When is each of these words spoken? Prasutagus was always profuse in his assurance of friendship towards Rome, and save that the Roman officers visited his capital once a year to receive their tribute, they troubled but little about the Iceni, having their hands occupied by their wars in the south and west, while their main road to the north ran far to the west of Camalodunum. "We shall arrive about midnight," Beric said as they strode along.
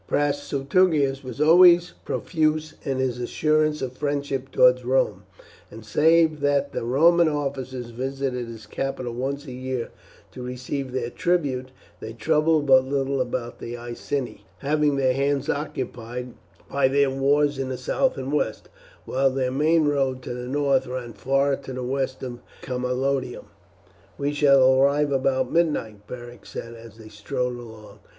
Prasutagus 0.09 1.23
was 1.23 1.39
always 1.39 1.93
profuse 2.05 2.73
in 2.83 2.97
his 2.97 3.19
assurance 3.19 3.83
of 3.83 3.93
friendship 3.95 4.49
towards 4.49 4.83
Rome, 4.83 5.25
and 5.69 5.85
save 5.85 6.39
that 6.39 6.71
the 6.73 6.83
Roman 6.83 7.27
officers 7.27 7.91
visited 7.91 8.47
his 8.47 8.65
capital 8.65 9.13
once 9.13 9.45
a 9.45 9.51
year 9.51 9.89
to 10.31 10.41
receive 10.41 10.91
their 10.91 11.11
tribute, 11.11 11.69
they 11.99 12.13
troubled 12.13 12.65
but 12.65 12.83
little 12.87 13.21
about 13.21 13.59
the 13.59 13.77
Iceni, 13.77 14.43
having 14.57 14.95
their 14.95 15.13
hands 15.13 15.49
occupied 15.49 16.33
by 16.67 16.87
their 16.87 17.11
wars 17.11 17.59
in 17.59 17.69
the 17.69 17.77
south 17.77 18.17
and 18.17 18.33
west, 18.33 18.69
while 19.05 19.29
their 19.29 19.51
main 19.51 19.85
road 19.85 20.23
to 20.23 20.33
the 20.33 20.47
north 20.47 20.87
ran 20.87 21.13
far 21.13 21.55
to 21.57 21.73
the 21.73 21.83
west 21.83 22.23
of 22.23 22.39
Camalodunum. 22.63 23.45
"We 24.17 24.33
shall 24.33 24.67
arrive 24.81 25.11
about 25.11 25.53
midnight," 25.53 26.07
Beric 26.07 26.47
said 26.47 26.73
as 26.73 26.97
they 26.97 27.09
strode 27.09 27.59
along. 27.59 27.99